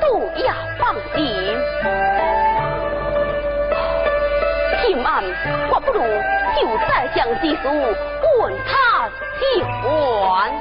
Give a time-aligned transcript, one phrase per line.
[0.00, 1.22] 都要放心。
[4.86, 5.24] 今晚
[5.70, 7.68] 我不如就再将之书
[8.38, 9.08] 问他
[9.38, 10.52] 几还。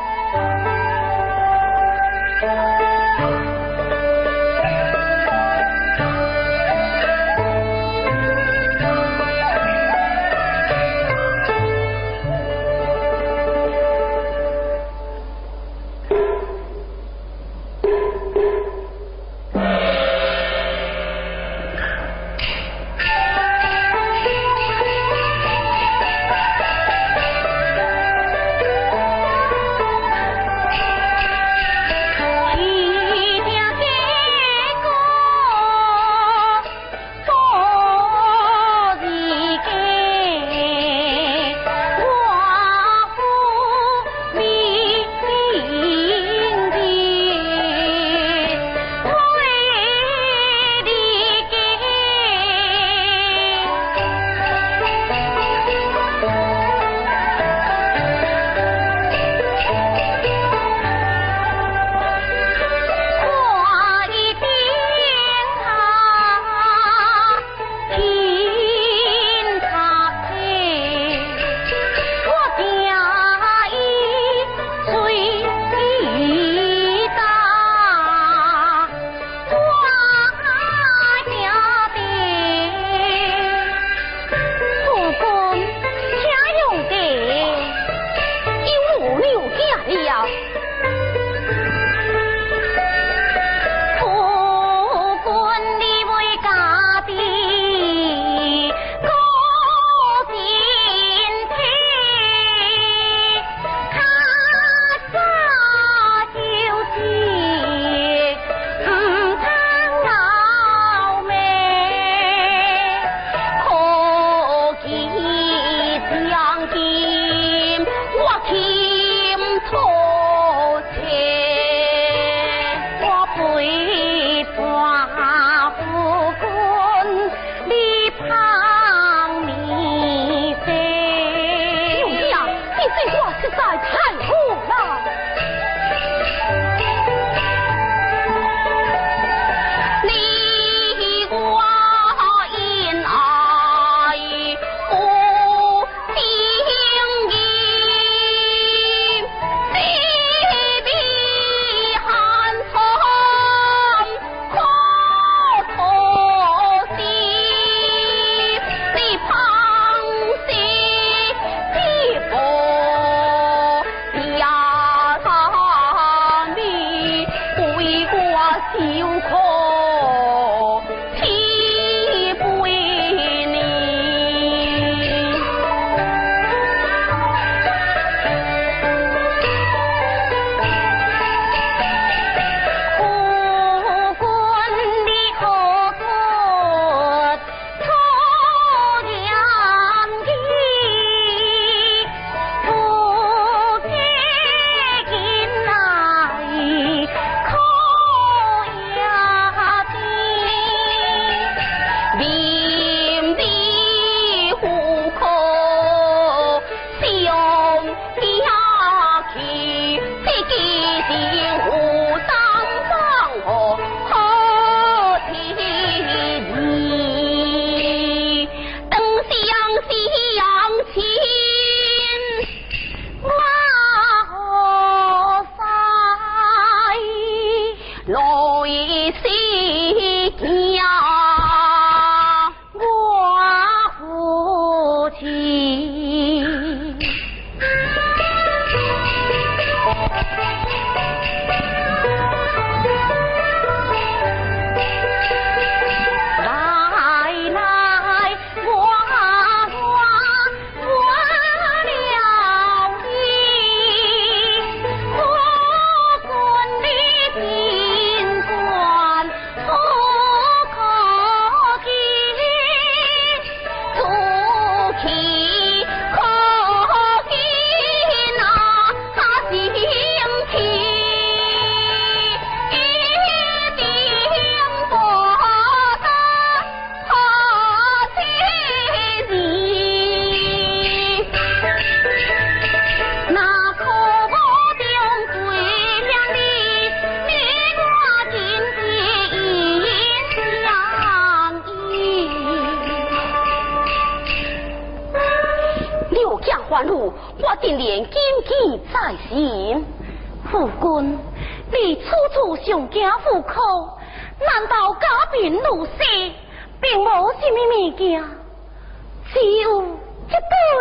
[228.85, 229.83] see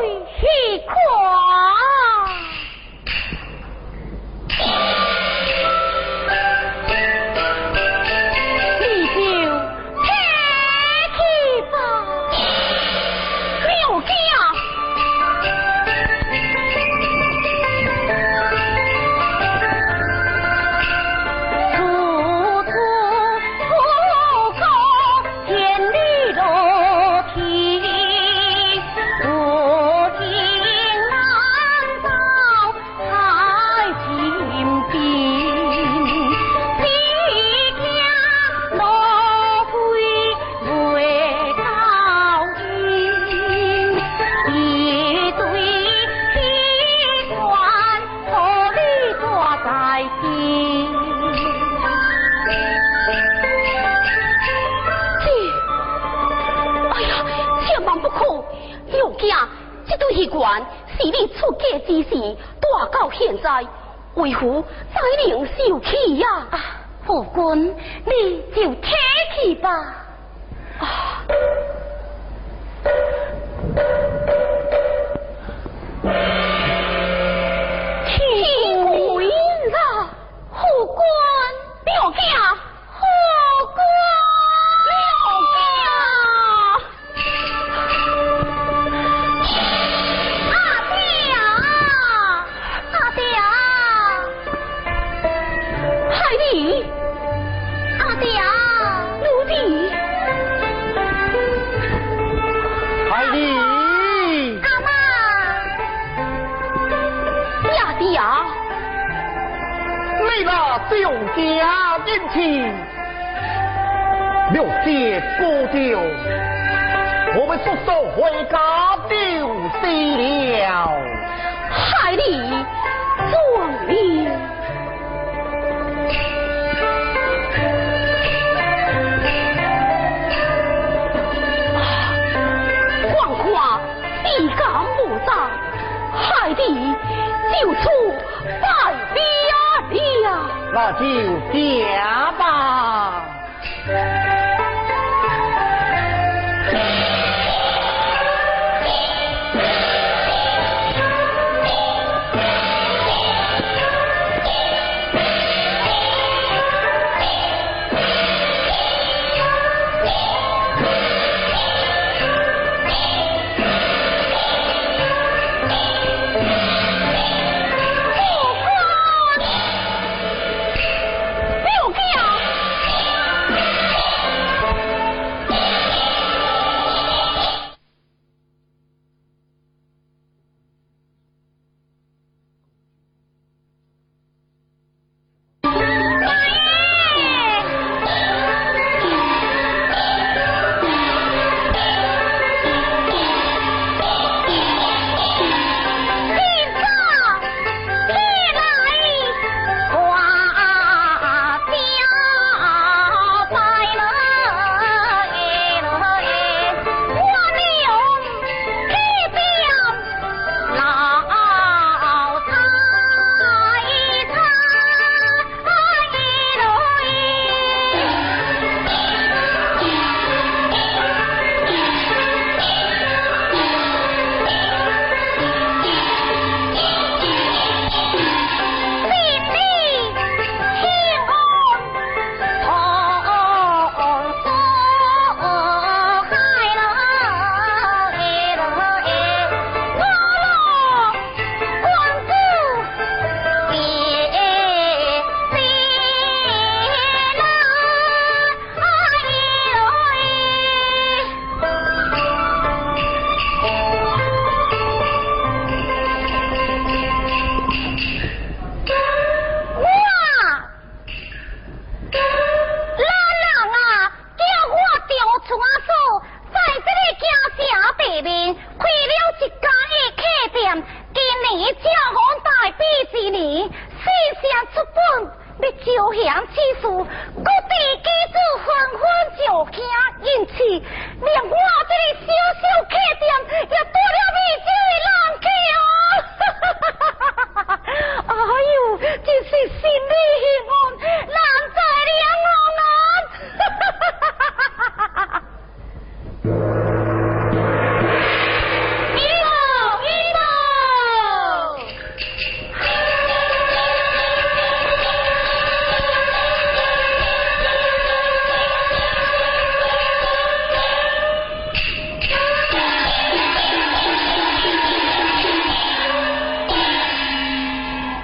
[0.03, 0.09] 对
[0.41, 0.83] 虚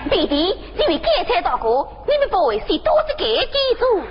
[0.08, 4.02] 弟弟，这位开车大哥，你们不会是多一个机础。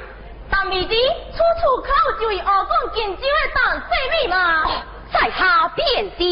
[0.49, 0.95] 但弟弟，
[1.31, 1.87] 此处口
[2.19, 3.89] 就为后方紧张的担水
[4.21, 4.35] 米嘛，
[5.11, 6.23] 在下便是。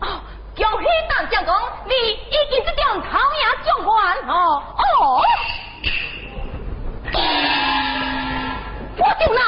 [0.00, 0.20] 哦，
[0.56, 1.52] 恭喜大家公，
[1.86, 3.88] 你已经这种头也状元
[4.28, 5.22] 哦哦。
[8.96, 9.40] 我丢了，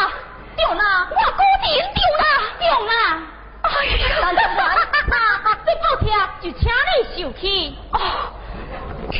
[0.57, 2.25] 丢了，我古币丢了，
[2.59, 2.91] 丢了。
[3.63, 4.63] 哈哈哈！
[4.75, 5.13] 哈哈
[5.45, 5.47] 哈！
[5.65, 6.07] 这部片
[6.41, 7.97] 就请你受气哦。
[9.11, 9.17] 小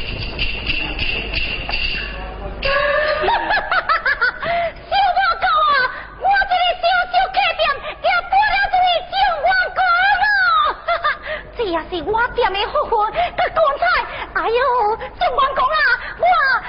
[5.17, 5.75] 哥哥啊，
[6.21, 7.61] 我给你小小开店，
[8.01, 9.45] 也搬了出去生活
[9.75, 9.79] 过。
[10.23, 10.79] 哦，
[11.57, 13.11] 这也是我店的福分和
[13.53, 13.83] 光彩。
[14.35, 14.61] 哎哟，
[15.19, 15.75] 算完工了，
[16.19, 16.25] 我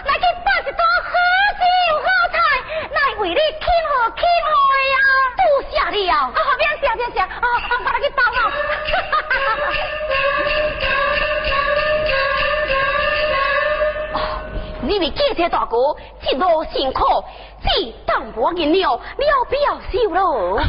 [0.05, 1.13] 来去摆一道好
[1.59, 1.61] 食
[2.01, 2.35] 好菜，
[2.89, 3.39] 来为你庆
[3.87, 3.91] 贺。
[4.17, 4.49] 庆贺
[4.89, 4.97] 呀，
[5.37, 7.21] 多谢你哦，我后面谢谢。
[7.21, 8.19] 哦，帮把人去包。
[14.83, 15.77] 你为建设大哥
[16.29, 17.23] 一路辛苦，
[17.63, 19.01] 这淡薄银两了
[19.49, 20.59] 不要收喽。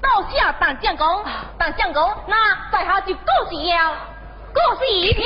[0.00, 1.24] 多谢大将公，
[1.58, 2.36] 当相公，那
[2.72, 3.94] 在下就告辞了，
[4.52, 5.24] 告辞一票。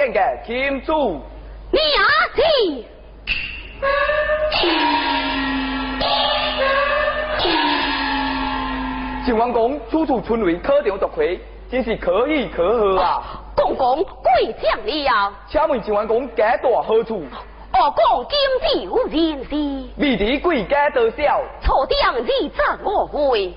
[0.00, 1.20] 上条件的钦主。
[1.70, 2.04] 你阿
[2.34, 2.86] 弟？
[9.26, 11.38] 秦王公处处村为可调夺魁，
[11.70, 13.42] 真是可喜可贺啊！
[13.54, 15.32] 公公贵将了。
[15.46, 17.22] 请问秦王公家大何处？
[17.72, 19.88] 我公今日有人事。
[19.98, 21.40] 未知贵家多少？
[21.62, 22.22] 初定二十
[22.84, 23.54] 五岁。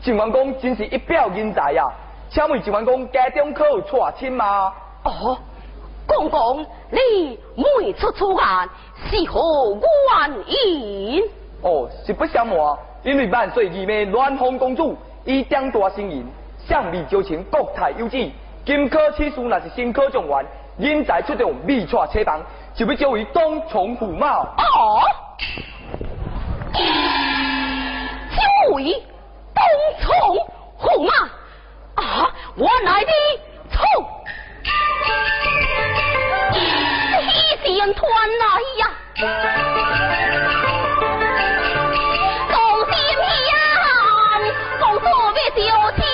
[0.00, 1.90] 秦王公真是一表人才啊！
[2.30, 4.72] 请问晋王公家中可有娶亲吗？
[5.04, 5.38] 哦，
[6.06, 8.40] 公公，你每出出言
[9.08, 9.82] 是何原
[10.46, 11.22] 因？
[11.62, 12.56] 哦，实不相瞒，
[13.02, 16.24] 因为万岁姨妹暖风公主以长大成人，
[16.66, 18.30] 向未招请国泰有子，
[18.64, 20.46] 金科此事若是新科状元，
[20.78, 22.40] 人才出众未娶车房，
[22.74, 24.42] 就要交为东从驸马。
[24.42, 25.02] 哦，
[26.72, 29.02] 交为
[29.54, 29.62] 东
[30.00, 30.08] 从
[30.78, 31.12] 驸马。
[31.96, 32.30] 啊！
[32.56, 33.10] 我来的
[33.70, 33.82] 错，
[37.64, 38.04] 喜事团
[38.38, 38.44] 来
[38.78, 38.82] 呀，
[42.52, 42.54] 共
[42.86, 42.94] 点
[43.46, 43.48] 香，
[44.80, 45.60] 共做杯酒
[45.96, 46.04] 敬。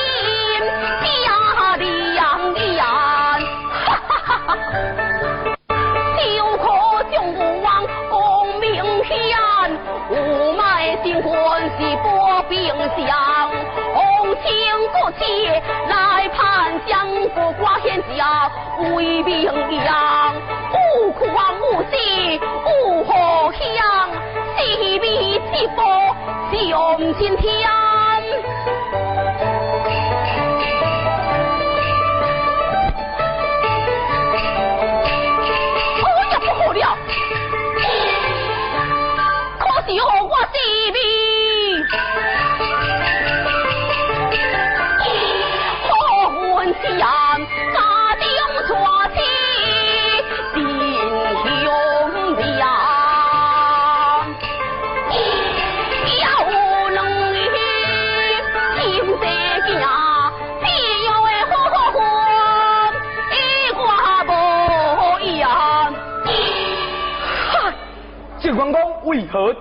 [10.13, 13.49] 无脉新官是波兵将，
[13.95, 14.53] 红青
[14.93, 15.47] 国旗
[15.89, 18.51] 来盼江，国挂天桥
[18.95, 19.45] 为名
[19.85, 20.35] 扬，
[20.71, 21.97] 不苦啊母子
[22.63, 24.11] 不何乡，
[24.59, 25.83] 西边一波
[26.53, 27.82] 上心天。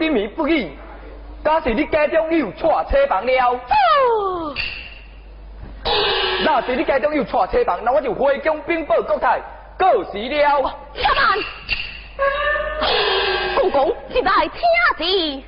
[0.01, 0.71] 为何低迷不语？
[1.43, 3.59] 假是你家中有娶车房了，
[6.43, 9.39] 那是你家中有娶车房，那我就回宫禀报国泰，
[9.77, 10.79] 告辞了。
[10.95, 11.37] 小曼，
[13.55, 14.61] 相公一来听
[14.97, 15.43] 旨。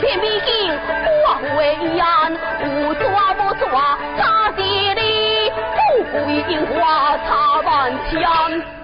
[0.00, 0.72] 天美景，
[1.04, 1.26] 我
[1.58, 2.32] 为安，
[2.64, 4.62] 无抓无抓，差几
[4.94, 8.79] 里，富贵金花插满墙。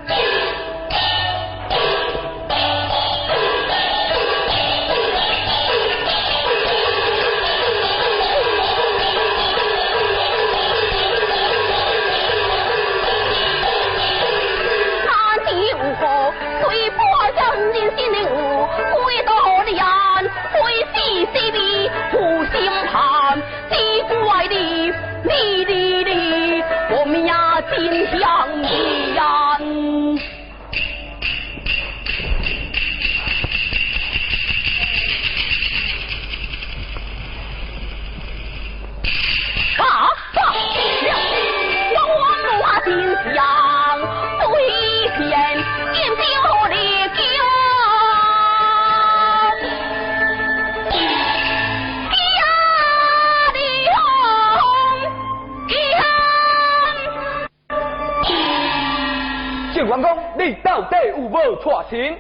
[61.62, 62.18] 娶亲，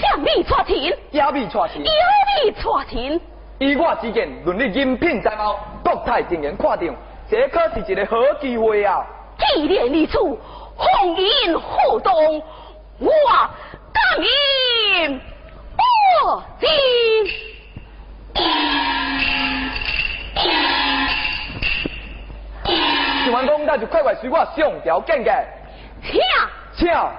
[0.00, 1.90] 向你娶亲，亚米娶亲，亚
[2.42, 3.20] 米娶亲。
[3.58, 6.94] 以我之见，论你人品才貌，国泰竟然看中，
[7.30, 9.06] 这可是一个好机会啊！
[9.38, 12.42] 既然如此，红颜互动，
[12.98, 13.10] 我
[13.92, 14.02] 甘
[15.00, 15.20] 愿
[15.76, 16.68] 不敬。
[23.24, 25.46] 徐完公，那就快快随我上条见见。
[26.02, 26.20] 请，
[26.76, 27.12] 跳。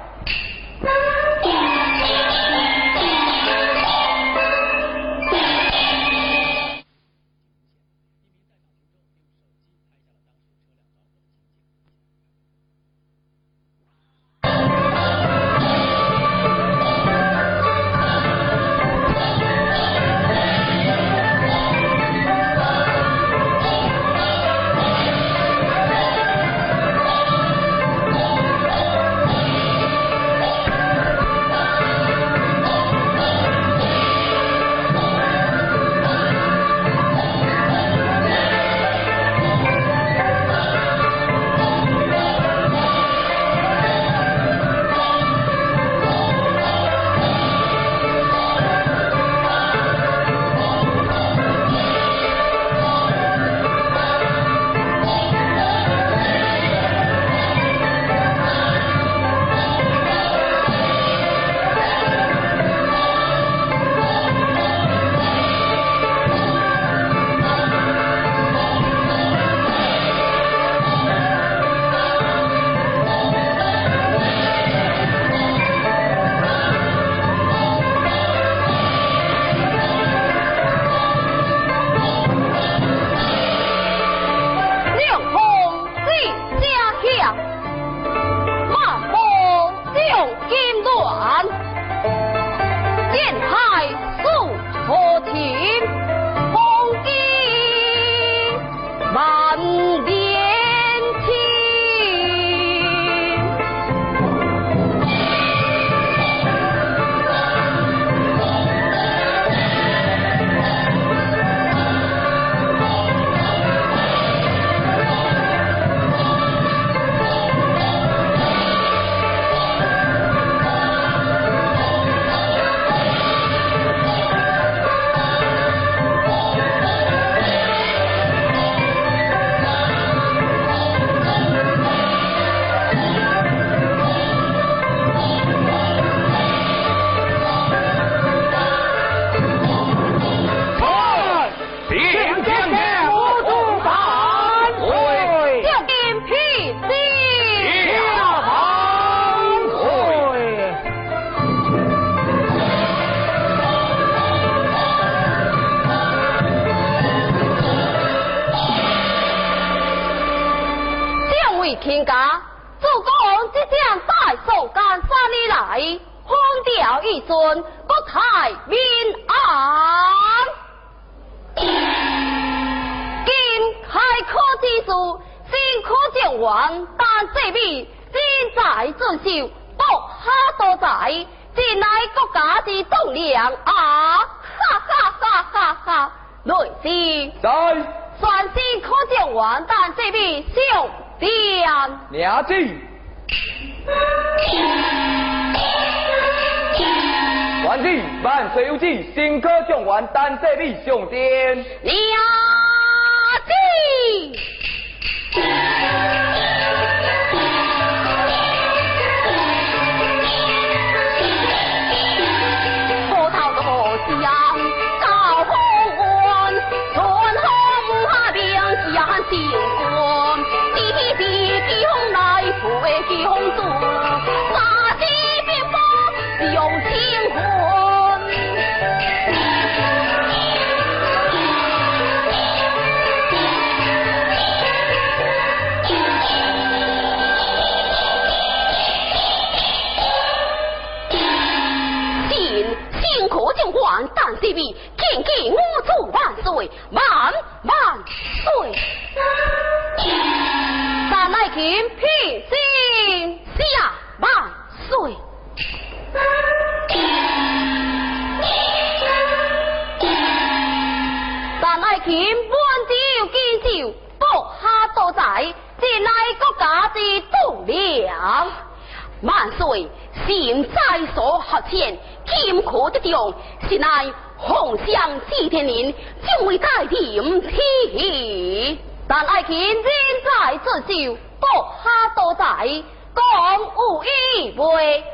[244.56, 244.76] 这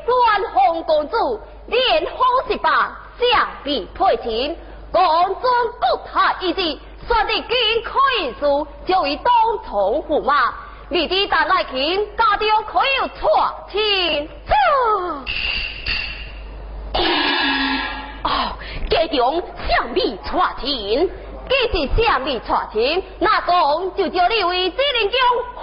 [0.06, 4.58] 为乱红公主，连红十八，相比配情，
[4.92, 5.04] 公
[5.36, 5.44] 尊
[5.80, 9.32] 国太一旨，说的金可以书，就以东
[9.66, 10.54] 从驸马，
[10.90, 14.30] 未知但爱卿家中可有错亲？
[18.24, 18.54] 哦。
[18.90, 21.10] 家中相米传情，
[21.48, 25.20] 既是相米传情，那讲就叫你为指令将
[25.56, 25.62] 驸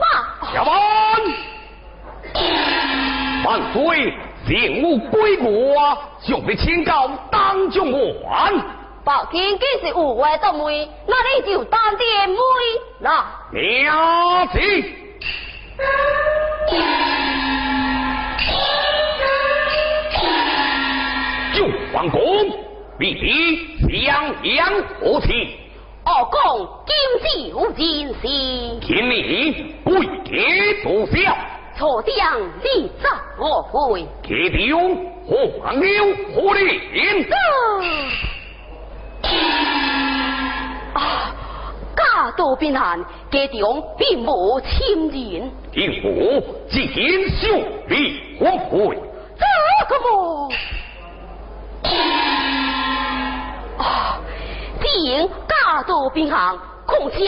[0.00, 0.52] 马。
[0.52, 0.74] 下班，
[3.44, 4.12] 万岁，
[4.46, 8.52] 任务归国，就被请告当中官。
[9.04, 12.36] 报警既是有话都媒，那你就当点媒
[13.00, 13.26] 啦。
[13.52, 14.84] 了解。
[21.54, 22.20] 就皇宫，
[22.98, 24.68] 必必襄阳
[25.00, 25.48] 何情？
[26.04, 28.20] 二公今朝进士，
[28.80, 31.06] 请你跪地坐
[31.78, 31.84] 下。
[31.84, 34.04] 错将立责我会。
[34.22, 35.86] 铁弟兄黄牛
[36.34, 37.24] 何令？
[40.94, 41.32] 啊，
[41.96, 45.50] 家道贫寒，家中并无亲人。
[45.72, 46.88] 听我进
[47.30, 48.98] 兄弟我会。
[49.38, 49.44] 这
[49.88, 50.50] 个么？
[53.78, 54.18] 啊！
[54.98, 57.24] 因家道贫寒，况且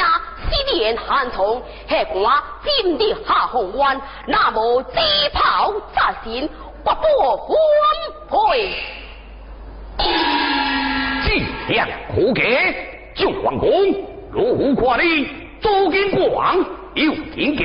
[0.51, 4.99] 西连寒虫，下官今日下红湾，那么机
[5.33, 6.49] 炮在身，
[6.85, 7.05] 不不
[7.47, 7.57] 分
[8.29, 8.75] 配。
[11.25, 12.75] 计量可给，
[13.15, 13.71] 就皇宫，
[14.33, 15.29] 如何挂你
[15.61, 16.59] 周金广
[16.95, 17.65] 有天家，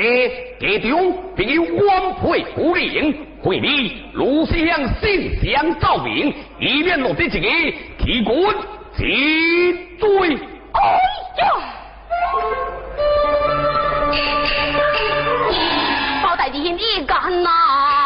[0.59, 3.25] 家中必有官配不灵。
[3.43, 4.57] 为你卢香
[4.99, 8.35] 心想照明，以免落得自己提官
[8.97, 10.37] 治罪。
[10.73, 10.81] 哎
[11.37, 11.63] 呀！
[16.23, 18.04] 包大人你干呐？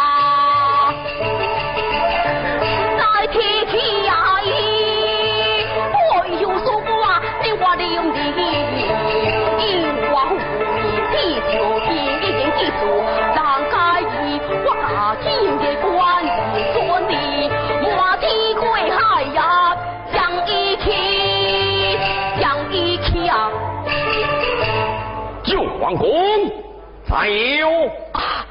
[25.89, 26.07] 皇宫，
[27.09, 27.67] 还有
[28.11, 28.45] 啊，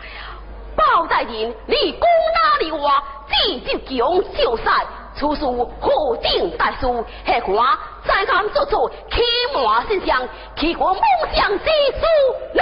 [0.75, 3.01] 包大人，你攻哪里话？
[3.29, 5.45] 这就强就赛，此事
[5.81, 6.87] 何定大事？
[7.25, 9.23] 下官再敢做错，欺
[9.55, 11.01] 瞒丞相，欺我梦
[11.33, 12.05] 想之书，
[12.55, 12.61] 你。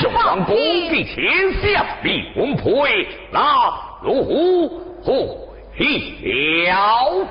[0.00, 4.68] 就皇宫的天下李文佩，那如
[5.04, 5.12] 何
[6.70, 7.26] 了？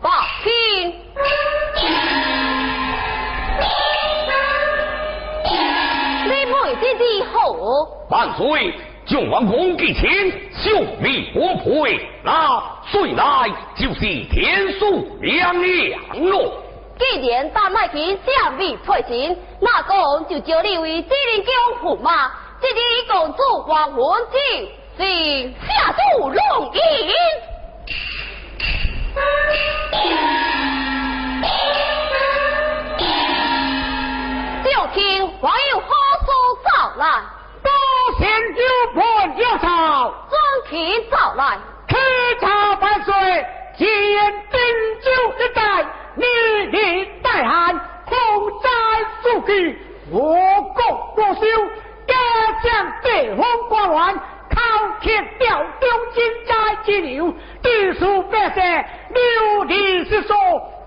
[0.00, 0.10] 放
[0.42, 0.50] 心，
[1.74, 2.29] 你妹
[7.20, 7.54] 弟弟好。
[8.08, 8.74] 万岁，
[9.06, 10.10] 将王公给前，
[10.52, 16.52] 兄弟婚配，那谁来就是天数两两咯。
[16.98, 21.44] 既然大麦田相比配亲，那公就叫你为吉林
[21.82, 22.30] 公驸马，
[22.60, 26.80] 这里公主王文庆是下注龙吟。
[34.62, 36.30] 就听还有何书
[36.64, 37.22] 造来，
[37.62, 37.70] 多
[38.18, 38.60] 贤九
[38.94, 41.96] 盘要草，尊亲找来，开
[42.40, 43.14] 茶万岁，
[43.78, 43.88] 见
[44.50, 44.60] 丁
[45.00, 46.26] 酒一代，历
[46.66, 48.68] 历代汉，洪灾
[49.22, 49.78] 数据，
[50.10, 50.36] 我
[50.74, 51.40] 国不休，
[52.06, 52.14] 家
[52.62, 54.20] 将地方官员。
[54.50, 54.60] 考
[55.00, 58.62] 铠调中金寨之流，地数百姓
[59.14, 60.36] 流离失所，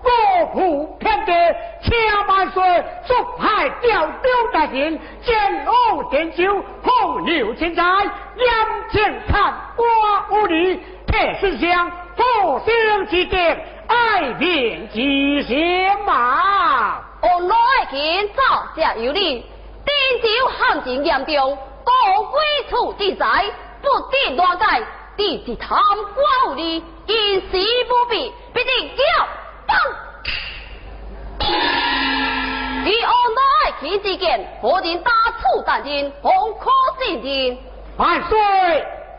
[0.04, 0.12] 国
[0.52, 1.32] 土偏地，
[1.82, 2.62] 千万岁
[3.06, 8.46] 速派调中大臣，建瓯点酒，红牛千载，眼
[8.92, 9.86] 前看瓜
[10.30, 17.02] 无力，铁心香，复兴之点，爱民之心嘛。
[17.22, 18.42] 我老爱见造
[18.76, 19.46] 假有理，
[19.84, 21.58] 丁酒行情严重。
[21.84, 23.26] 高归处之灾，
[23.82, 24.82] 不得乱改。
[25.16, 29.02] 地是贪官污吏，因事不必，必定叫
[29.74, 29.78] 当。
[32.86, 33.40] 以我乃
[33.80, 35.10] 其之见，何人打
[35.40, 37.58] 处担任，红可信任。
[37.96, 38.38] 万岁！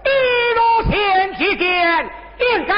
[0.05, 0.09] 一
[0.53, 0.59] 路
[0.91, 1.65] 前之见，
[2.39, 2.75] 应该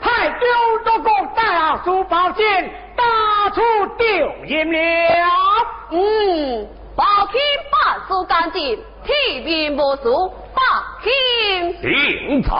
[0.00, 0.44] 派九
[0.84, 3.60] 州公大书宝剑，打出
[3.98, 4.06] 丢
[4.44, 4.78] 人了。
[5.90, 7.40] 嗯，保清
[7.72, 8.78] 办事干净。
[9.02, 10.60] 体面无数，百
[11.02, 12.50] 姓精彩。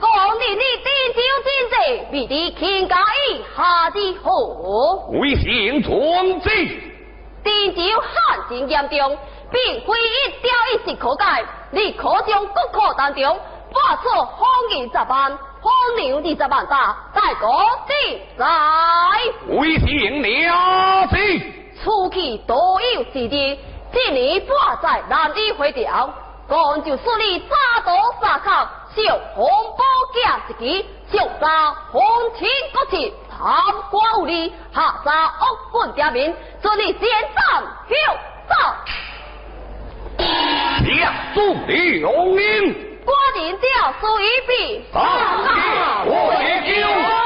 [0.00, 2.96] 讲你你地酒真济，必定天家
[3.30, 4.30] 以下的好。
[5.10, 6.48] 为姓壮志。
[7.42, 9.16] 地酒旱情严重，
[9.50, 11.24] 并非一朝一夕可解。
[11.70, 13.22] 你可将国库当中
[13.72, 17.48] 拨出方银十万，方牛二十万大，再国
[17.86, 18.44] 定在。
[19.48, 21.40] 为姓了之。
[21.82, 23.58] 出去多有时节。
[23.92, 26.12] 今年挂在难以回调，
[26.48, 30.24] 讲就说你扎刀杀口，小红宝剑
[30.58, 32.02] 一支，小杀红
[32.38, 33.54] 情国戚，贪
[33.90, 37.00] 官污吏，下杀恶棍刁民，祝你先
[37.34, 37.94] 斩后
[38.48, 38.54] 奏。
[40.18, 47.25] 下书留名，官人调书一笔，上下我也就。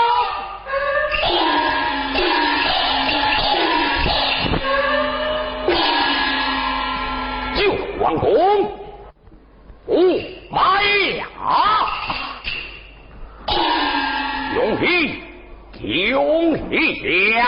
[15.91, 17.03] 用力
[17.35, 17.43] 了！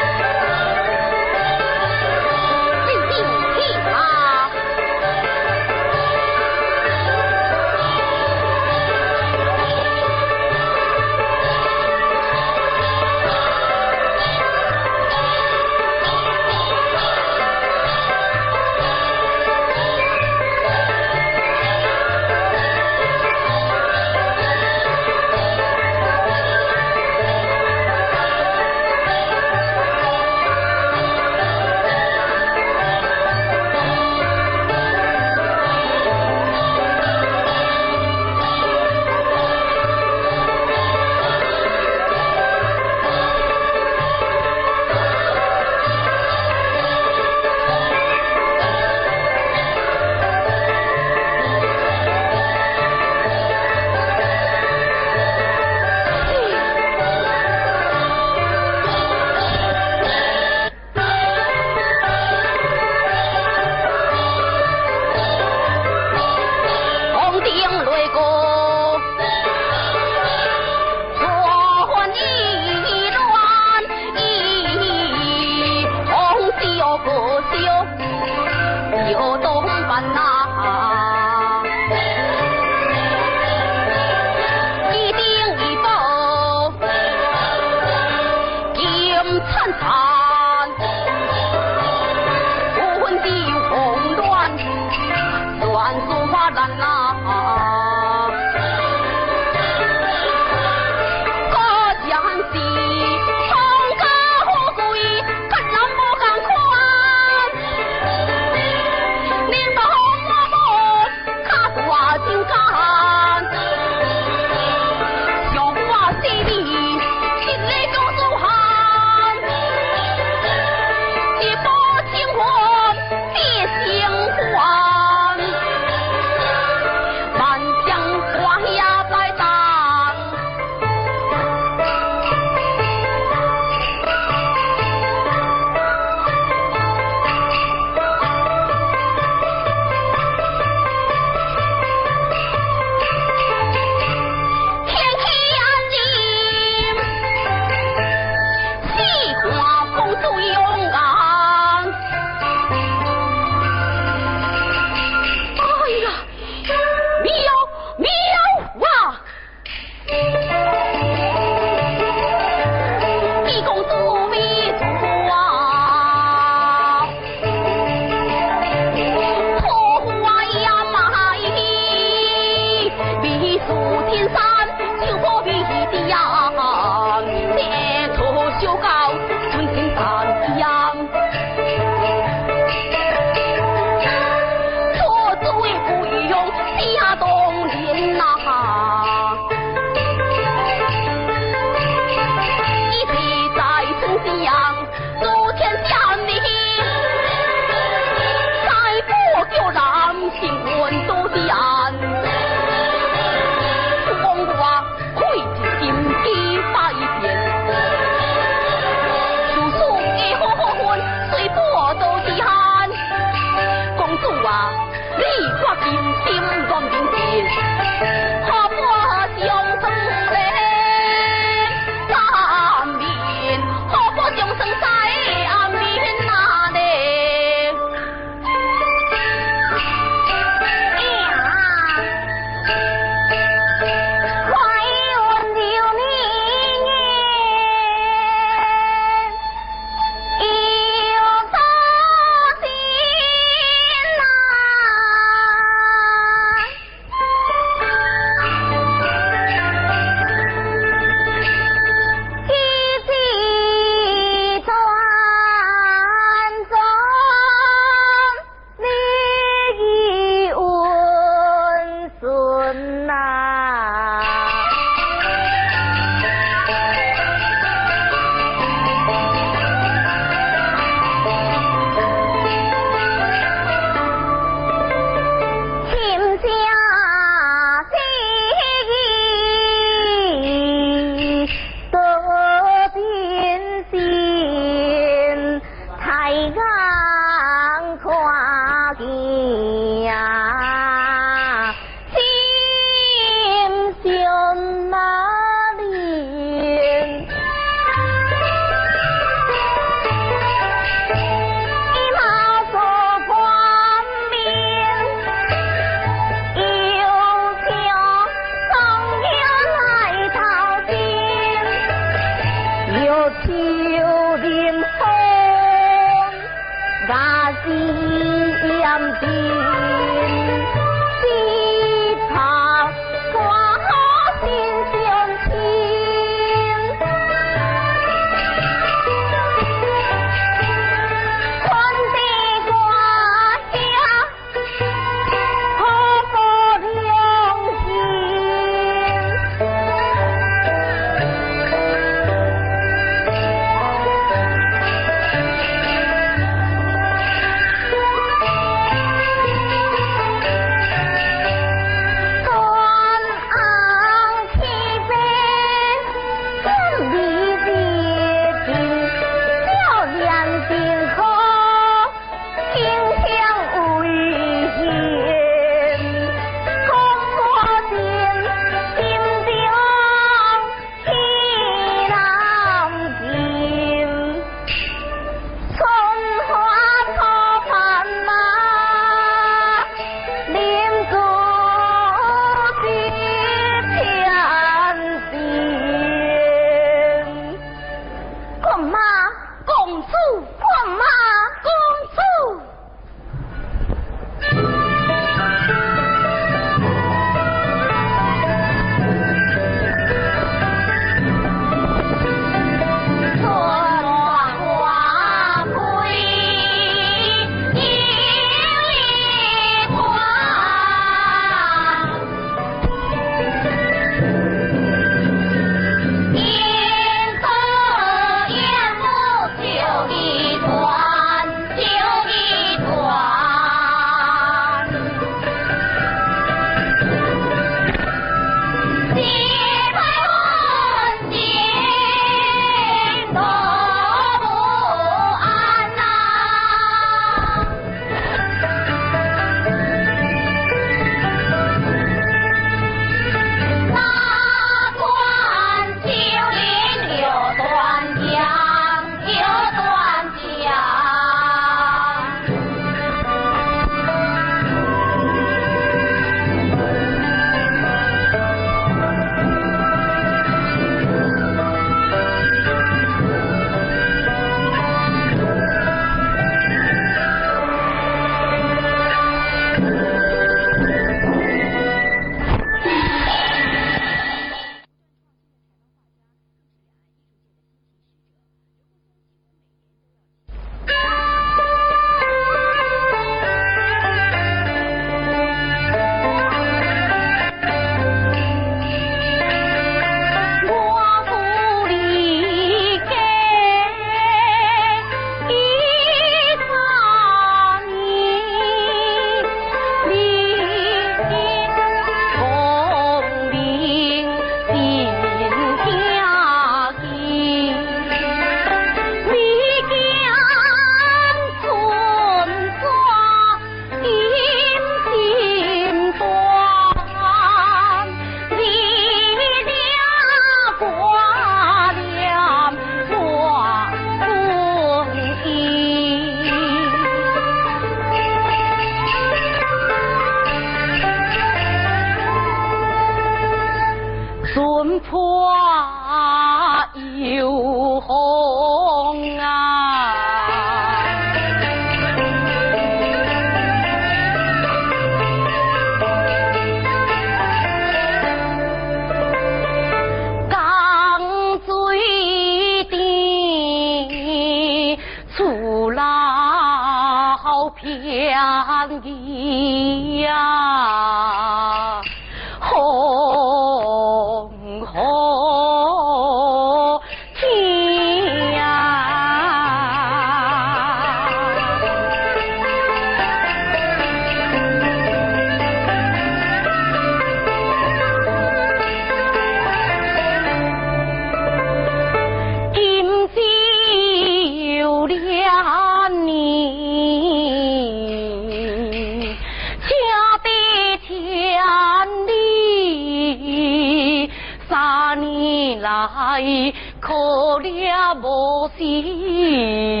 [596.99, 597.13] 可
[597.61, 600.00] 怜无心。